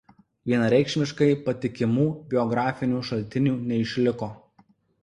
Vienareikšmiškai 0.51 1.27
patikimų 1.49 2.09
biografinių 2.35 3.07
šaltinių 3.13 3.57
neišliko. 3.71 4.37